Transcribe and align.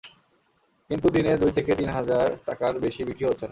কিন্তু 0.89 1.07
দিনে 1.09 1.31
দুই 1.37 1.51
থেকে 1.51 1.71
তিন 1.75 1.89
হাজার 1.89 2.27
টাকার 2.45 2.73
বেশি 2.79 3.01
বিক্রিও 3.03 3.29
হচ্ছে 3.31 3.45
না। 3.45 3.49